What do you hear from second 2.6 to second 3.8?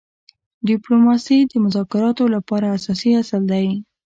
اساسي اصل دی.